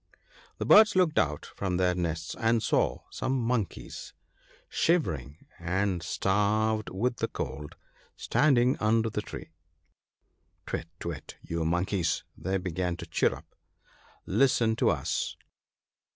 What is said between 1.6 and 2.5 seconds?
their nests,